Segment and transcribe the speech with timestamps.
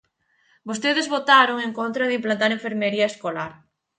[0.67, 3.51] Vostedes votaron en contra de implantar enfermería escolar.